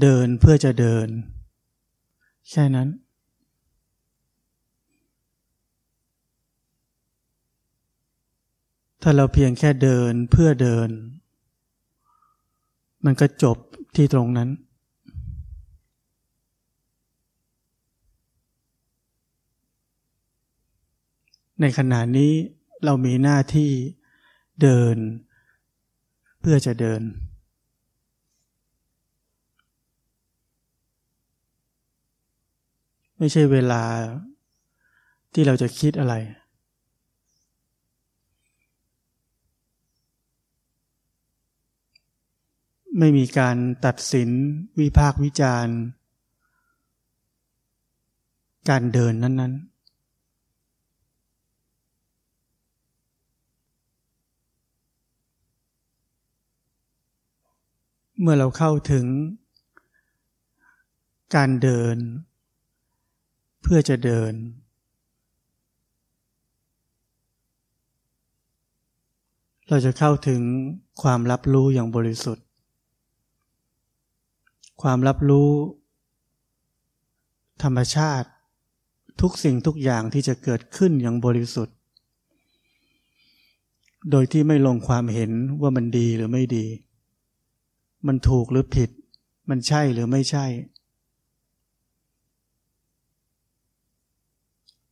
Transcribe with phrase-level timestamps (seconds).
[0.00, 1.08] เดินเพื่อจะเดิน
[2.50, 2.88] แค่นั้น
[9.02, 10.88] ถ้าเราเพียงแค่เดินเพื่อเดิน
[13.04, 13.56] มันก็จบ
[13.96, 14.48] ที่ตรงนั้น
[21.60, 22.32] ในขณะนี้
[22.84, 23.70] เรามีหน้าที่
[24.62, 24.96] เดิน
[26.40, 27.00] เพื่อจะเดิน
[33.22, 33.82] ไม่ใช่เวลา
[35.32, 36.14] ที่เราจะคิดอะไร
[42.98, 44.30] ไม่มีการตัดสิน
[44.80, 45.76] วิพากษ์วิจารณ์
[48.68, 49.70] การเดินนั้น ๆ
[58.20, 59.06] เมื่อเราเข้าถึง
[61.36, 61.96] การเดิน
[63.72, 64.34] พื่อจะเดิน
[69.68, 70.40] เราจะเข้าถึง
[71.02, 72.44] ความรับรู้อย่างบริสุทธิ์
[74.82, 75.50] ความรับรู้
[77.62, 78.28] ธรรมชาติ
[79.20, 81.76] ทุกสิ่งทุกอย่างที่จะเกิดขึ้นอย่างบริสุทธิ์
[84.10, 86.66] โดยที่ไม่ลงความเห็นว่ามันดีหรือไม่ดี
[88.06, 88.90] มันถูกหรือผิด
[89.50, 90.46] มันใช่หรือไม่ใช่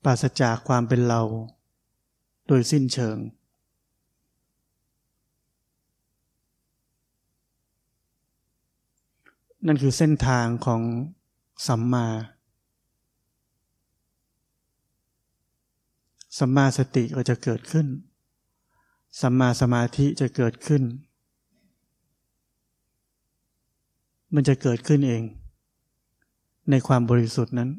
[0.05, 1.21] ปราศจากความเป็นเรา
[2.47, 3.17] โดยสิ้นเชิง
[9.67, 10.83] นั่นคือเส้นทางของ
[11.67, 12.07] สัมมา
[16.39, 17.87] สัมมาสติก็จะเกิดขึ้น
[19.21, 20.83] สัมมาสมาธิจะเกิดขึ้น
[24.35, 25.23] มันจะเกิดขึ้นเอง
[26.71, 27.71] ในความบริสุทธิ์นั้น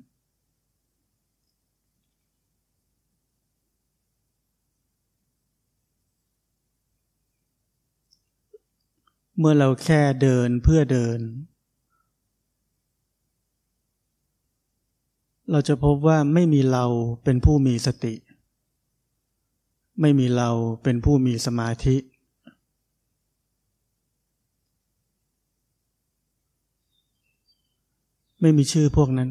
[9.39, 11.19] เมื่อเราแค่เดินเพื่อเดิน
[15.51, 16.85] เราจะพบว่าไม่มีเรา
[17.23, 18.16] เป็นผู้มีสติ
[20.01, 20.49] ไม่มีเรา
[20.83, 21.95] เป็นผู้มีสมาธิ
[28.41, 29.29] ไม่มีชื่อพวกนั้น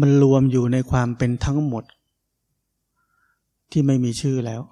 [0.00, 1.84] มันรวมอยู่ในความเป็นทั้งหมด
[3.70, 4.62] ที่ไม่มีชื่อแล้ว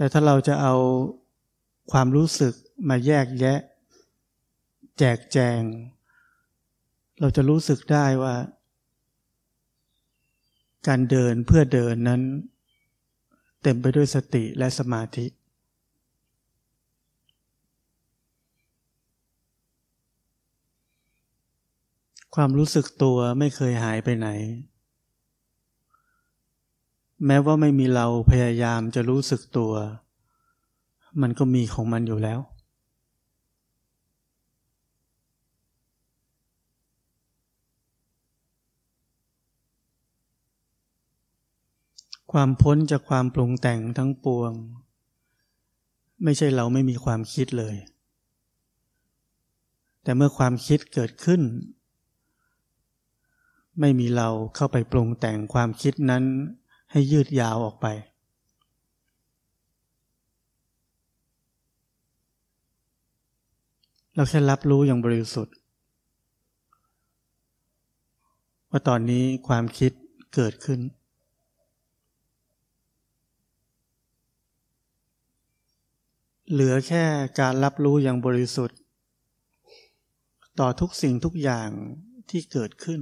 [0.00, 0.74] แต่ถ้าเราจะเอา
[1.92, 2.54] ความรู้สึก
[2.88, 3.58] มาแยกแยะ
[4.98, 5.60] แจกแจง
[7.20, 8.34] เราจะรู้สึกได้ว่า
[10.88, 12.22] การเดินเพื่อเดินนั้น
[13.62, 15.26] เต็มไปด้วยสติและสมาธิ
[22.34, 24.28] ความรู้สึกตัวไม่เคยหายไปไหน
[27.26, 29.72] แม้ว่าไม่มีเราพยายามจะรู้สึกตัว
[31.20, 32.40] มันก็มีของมันอยู่แล้ว
[42.32, 44.52] ความพ้นจากความปรุงแต่งทั้งปวง
[46.24, 47.76] ไม่ใช่เราไม่มีความคิดเลย
[50.02, 51.42] แต่เมื่อความคิดเกิดขึ้น
[53.80, 56.24] ไม่มีเราเข้าไปปรุงแต่งความคิดนั้น
[56.90, 57.86] ให้ยืดยาวออกไป
[64.14, 65.54] เราแค่รับรู้อย่างบริสุทธิ์
[68.70, 69.92] ว่าตอนนี้ความคิด
[70.34, 70.80] เกิดขึ้น
[76.52, 77.04] เหลือแค่
[77.40, 78.78] การรับรู้อย่างบริสุทธิ์
[80.60, 81.68] ต่อทุกสิ่งทุกอย่าง
[82.30, 83.00] ที่เกิดขึ้น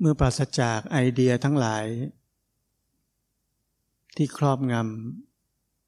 [0.00, 1.84] เมื่อปราศจากไอเดียทั้งหลาย
[4.16, 4.74] ที่ครอบง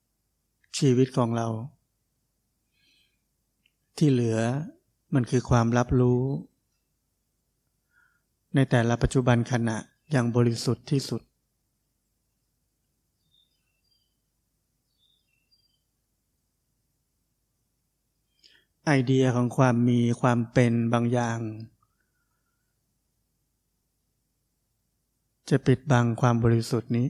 [0.02, 1.46] ำชีวิตของเรา
[3.98, 4.38] ที่เหลือ
[5.14, 6.22] มันคือความรับรู้
[8.54, 9.76] ในแต่ละปัจจุบันขณะ
[10.10, 11.22] อย่างบริสุทธิ์ที่สุด
[18.86, 21.38] ไอเดียของความมีความเป็นบางอย่าง
[25.50, 27.06] จะปิดบังความบริสุทธิ์นี้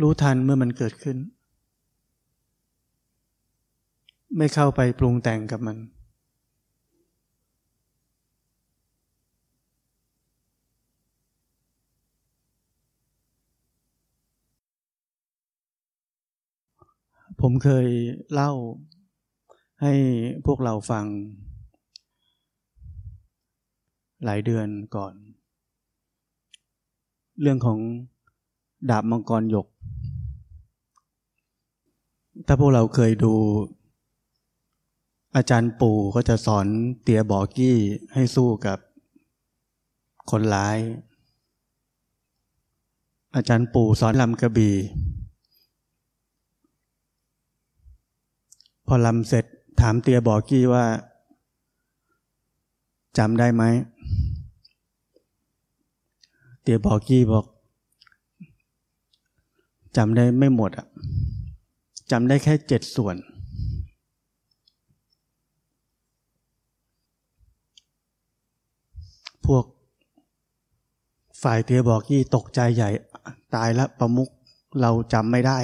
[0.00, 1.16] รู้ทันเมื่อมันเกิดขึ้น
[4.36, 5.78] ไม่เข้าไปปรุงแต่งกับมัน
[17.40, 17.86] ผมเคย
[18.32, 18.52] เล่า
[19.82, 19.94] ให้
[20.46, 21.06] พวกเราฟัง
[24.24, 25.14] หลายเดือนก่อน
[27.40, 27.78] เรื่องของ
[28.90, 29.66] ดาบมังกรหยก
[32.46, 33.34] ถ้าพวกเราเคยดู
[35.36, 36.66] อาจารย์ปู่ก็จะสอน
[37.02, 37.76] เตียบอกี้
[38.14, 38.78] ให้สู้กับ
[40.30, 40.78] คนร้าย
[43.36, 44.76] อาจารย์ปู่สอนลำกระบี่
[48.86, 49.44] พอลำเสร็จ
[49.80, 50.84] ถามเตียบอกกี้ว่า
[53.18, 53.62] จำได้ไหม
[56.62, 57.44] เตียบอกกี้บอก
[59.96, 60.86] จำได้ไม่หมดอะ
[62.10, 63.16] จำได้แค่เจ็ดส่วน
[69.46, 69.64] พวก
[71.42, 72.88] ฝ่ายเตียบอกกี้ตกใจใหญ่
[73.54, 74.28] ตายแล้วประมุก
[74.80, 75.58] เราจำไม่ได้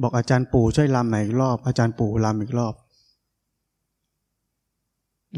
[0.00, 2.74] บอกอาจารย์ปู่ช่วยลำใหม่อีกรอบ อาจารย์ปู่ลำอีกรอบ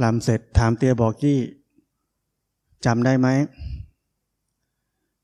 [0.02, 1.38] ลำเสร็จถามเตียบอกกี้
[2.84, 3.28] จำได้ไหม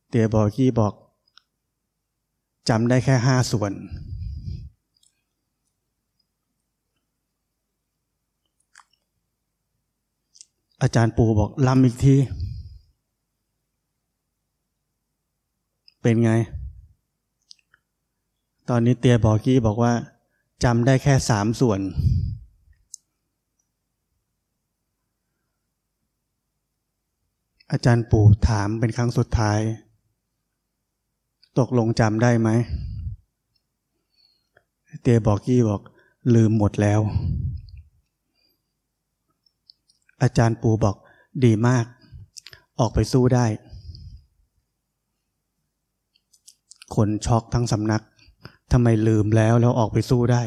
[0.08, 0.94] เตียบอกกี้บอก
[2.68, 3.72] จำได้แค่ห้าส่วน
[10.82, 12.16] อาจารย์ปูบอกลำอีกที
[16.00, 16.32] เป็นไง
[18.68, 19.92] ตอนนี้เตียบอกกี้บอกว่า
[20.64, 21.80] จำได้แค่สามส่วน
[27.74, 29.60] อาจารย์ปู่ถามเป็นครั้งสุดท้าย
[31.58, 32.48] ตกลงจำได้ไหม
[35.02, 35.82] เตียบอกกี้บอก
[36.34, 37.00] ลืมหมดแล้ว
[40.22, 40.96] อาจารย์ปู่บอก
[41.44, 41.84] ดีมาก
[42.80, 43.46] ออกไปสู้ได้
[46.94, 48.02] คนช็อกทั้งสำนัก
[48.72, 50.42] ทำไมลืมแล้วแล้วออกไปสู้ได้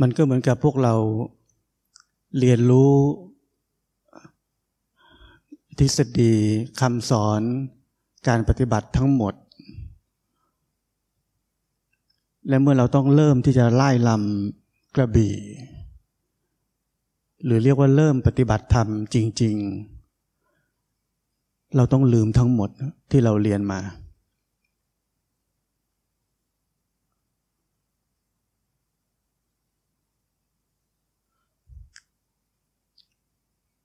[0.00, 0.94] มันก็เหมือนกับพวกเรา
[2.38, 2.92] เรียนรู้
[5.78, 6.34] ทฤษฎี
[6.80, 7.40] คำสอน
[8.28, 9.34] การปฏิบัติทั้งหมด
[12.48, 15.36] และเมื่อเราต้องเริ่มที่จะไล่ลำกระบี่
[17.44, 19.56] หรือเรียกว่าเริ่มปฏิบัติธรรมจริง
[20.40, 22.70] ๆ เราต้องลืมทั้งหมด
[23.10, 23.80] ที่เราเรียนมา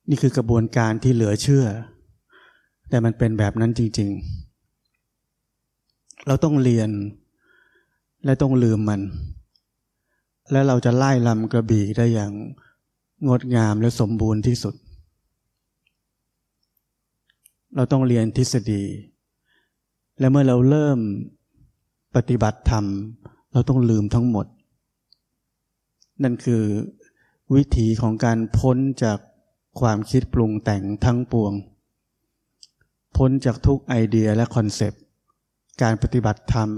[0.09, 1.65] นี่คือกระบวนการที่เหลือเชื่อ
[2.89, 4.09] แต่มันเป็นแบบนั้นจริง
[5.37, 6.89] ๆ เราต้องเรียน
[8.25, 9.01] และต้องลืมมัน
[10.51, 12.31] และเราจะไล่ลำกระบี่ได้อย่าง
[13.27, 14.75] งดงามและสมบูรณ์ที่สุด
[17.75, 18.83] เราต้องเรียนทฤษฎี
[20.19, 20.99] และเมื่อเราเริ่ม
[22.15, 22.85] ปฏิบัติธรรม
[23.53, 24.45] เราต้องลืมทั้งหมด
[26.23, 26.63] นั่นคือ
[27.55, 29.19] วิธีของการพ้นจาก
[29.79, 31.53] ความคิดปรุงแต่งทั้งปวง
[33.15, 35.01] พ้นจากทุกไอเดียและคอนเซปต์
[35.81, 36.69] การปฏิบัติธรรม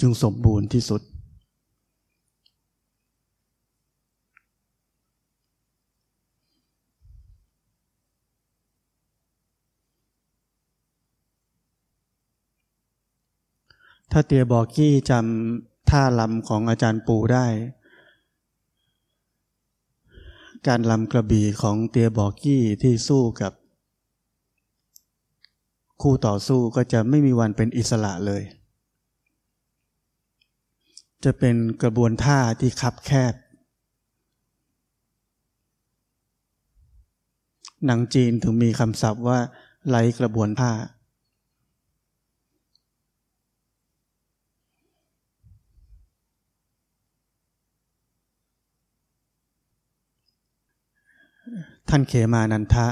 [0.00, 1.02] จึงสมบูรณ์ที่สุด
[14.12, 17.46] ถ้าเตียบอกกี้จำท่าลำของอาจารย์ปูได้
[20.68, 23.52] การลำกระบี่ของเตียบอกกี้ที่สู้กับ
[26.02, 28.42] คู่ต่อสู้ก็จะไม่มีวันเป็นอิสระเลย
[31.24, 33.34] จะเป็นกระบวนท่าที่คับแคบ
[37.86, 39.38] หนังจีนถึงมีคำศัพท์ว่า
[39.88, 40.72] ไร้กระบวนท่า
[51.88, 52.86] ท่านเขมานันทะ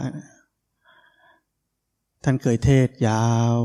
[2.25, 3.56] ท่านเคยเทศยาว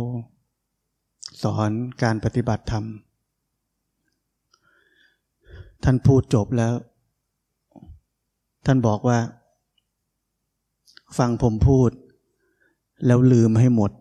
[1.44, 1.72] สอน
[2.04, 2.86] การปฏิบัติธรรม
[5.84, 6.74] ท่านพูดจบแล้ว
[8.66, 9.20] ท่านบอกว่า
[11.18, 11.90] ฟังผมพูด
[13.06, 13.92] แล้วลืมให้หมด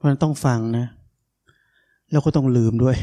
[0.00, 0.86] เพราะนั้นต้องฟังนะ
[2.10, 2.96] แล้วก็ต้องลืมด้วย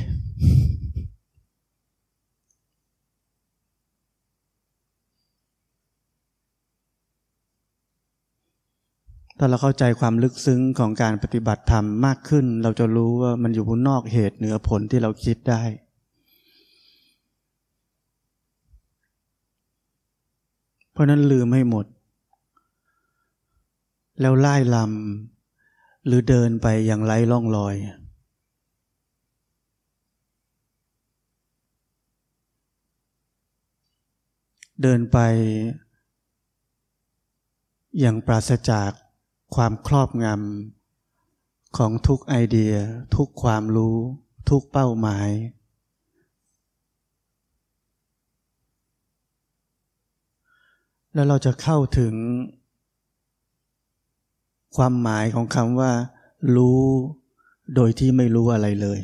[9.38, 15.64] ถ้าเราเข้าใจความลึกซึ้งของการปฏิบัติธรรมมากขึ้น เราจะรู้ว่ามันอยู่บนนอกเหตุเหนือผลที่เราคิดได้
[20.92, 21.86] เพราะนั้นลืมให้หมด
[24.22, 25.37] แล้วไล่ลำ
[26.08, 27.76] หรือเดินไปอย่างไร้ล่องรอย
[34.82, 35.18] เดินไป
[38.00, 38.92] อย่างปราศจาก
[39.56, 42.74] ความครอบงำของทุกไอเดีย
[43.16, 43.98] ทุกความรู้
[44.50, 45.30] ทุกเป้าหมาย
[51.14, 52.14] แล้วเราจะเข้าถึง
[54.76, 55.92] ความหมายของคำว่า
[56.56, 56.82] รู้
[57.76, 59.00] โดยที่ไม่รู้อะไรเลย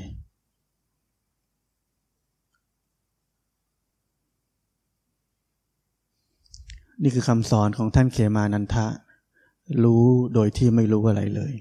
[7.04, 8.86] นี่คือคำสอนของท่านเขมานันทะ
[9.84, 10.04] รู้
[10.34, 11.54] โดยที่ไม่รู้อะไรเลย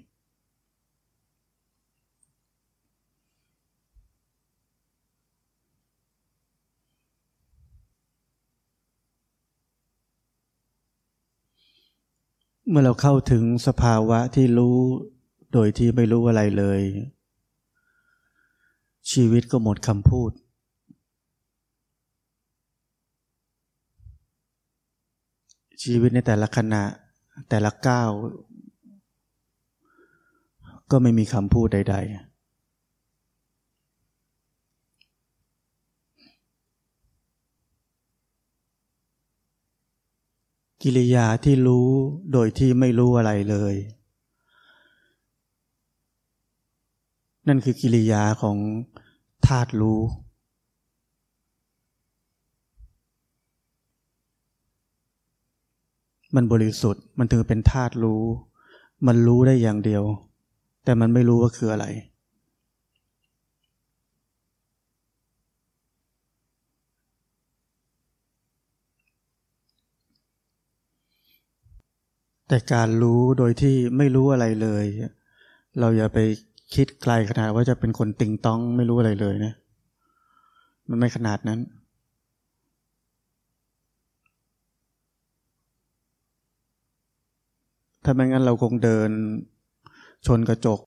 [12.75, 14.79] เมื่อเราเข้าถึงสภาวะที่รู้
[15.53, 16.81] โดยที่ไม่รู้อะไรเลย
[19.13, 20.31] ชีวิตก็หมดคำพูด
[25.83, 26.85] ชีวิตในแต่ละขณะ
[27.51, 28.11] แต่ละก้าว
[30.91, 32.32] ก็ไม่มีคำพูดใด ๆ
[40.83, 41.89] กิริยาที่รู้
[42.33, 43.75] โดยที่ไม่รู้อะไรเลย
[47.49, 48.57] นั่นคือกิริยาของ
[49.47, 50.01] ธาตุรู้
[56.35, 58.23] มันบริสุทธิ์มันถึงเป็นธาตุรู้
[59.07, 60.03] มันรู้ได้อย่างเดียว
[60.85, 61.87] แต่มันไม่รู้ว่าคืออะไร
[72.53, 74.85] แต่การรู้โดยที่ไม่รู้อะไรเลย
[75.81, 76.19] เราอย่าไป
[76.75, 79.53] คิดไกลขนาดว่าจะเป็นคนติงต้องไม่รู้อะไรเลยนะ
[80.89, 81.61] มันไม่ขนาดนั้น
[88.05, 89.11] ถ้าไม่งั้นเราคงเดิน
[90.27, 90.81] ชนกระจก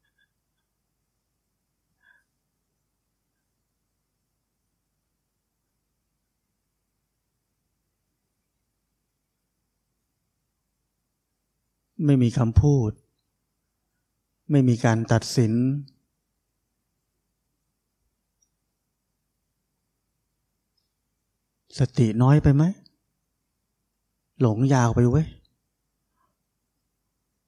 [12.06, 12.92] ไม่มีคำพูด
[14.52, 15.54] ไม่มีการตัดสิน
[21.80, 22.64] สติน้อยไปไหม
[24.42, 25.28] หลงยาวไปเว้ย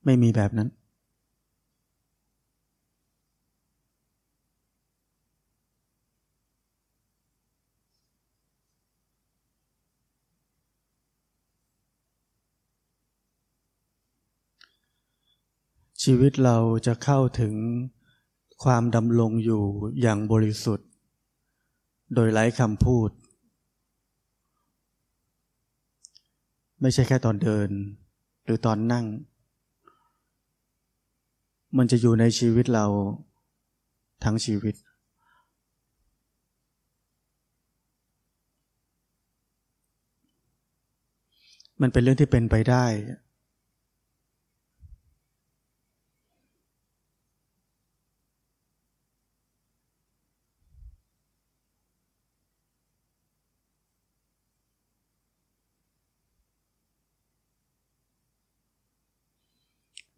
[0.06, 0.70] ไม่มีแบบนั้น
[16.12, 17.56] ชีวิตเราจะเข้าถึง
[18.64, 19.64] ความดำรงอยู่
[20.02, 20.90] อย่างบริสุทธิ์
[22.14, 23.10] โดยไร้คำพูด
[26.82, 27.70] ไม่ใช่แค่ตอนเดิน
[28.44, 29.06] หรือตอนนั่ง
[31.78, 32.86] มันจะอยู่ในชีวิตเรา
[34.24, 34.76] ทั้งชีวิต
[41.82, 42.86] มันเป็นเรื่องที่เป็นไปได้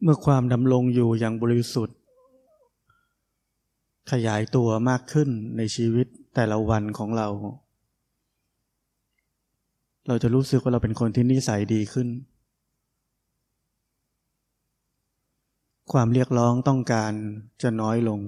[0.03, 1.97] เมื่อความดำรงอยู่อย่างบริสุทธิ์
[4.11, 7.27] ขยายตัวมากขึ้นในชีวิตแต่ละวันของเรา
[10.07, 12.07] เราจะรู้สึกว่าเราเป็นคนที่นิสัยดีขึ้น
[15.91, 17.13] ความเรียกร้องต้องการ
[17.61, 18.19] จะน้อยลง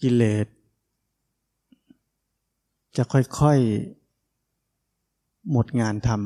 [0.00, 0.46] กิเลส
[2.96, 3.97] จะค่อยๆ
[5.52, 6.20] หมดงานทำ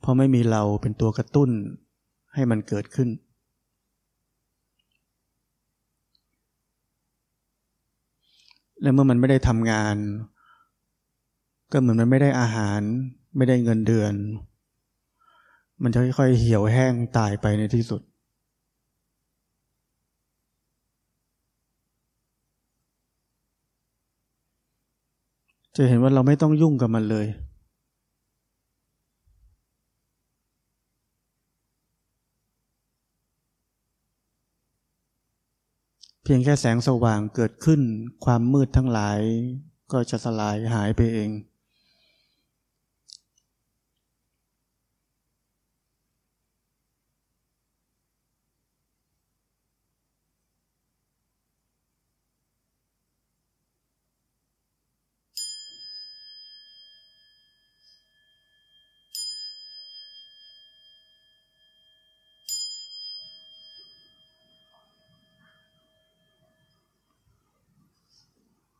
[0.00, 1.50] เพราะไม่มีเราเป็นตัวกระตุ้น
[2.34, 3.08] ให้มันเกิดขึ้น
[8.82, 9.96] และเมื่อมันไม่ได้ทำงาน
[11.72, 12.80] ก็เหมือนมันไม่ได้อาหาร
[13.36, 14.14] ไม่ได้เงินเดือน
[15.82, 18.02] มันจะค่อยๆเหี่ยวแห้งตายไปในที่สุด
[25.76, 27.26] จะเห็นว่าเราไม่ต้องยุ่งกับมันเลย
[36.22, 37.80] เพียงแค่แสงสว่างเกิดขึ้น
[38.24, 39.20] ความมืดทั้งหลาย
[39.92, 41.30] ก็จะสลายหายไปเอง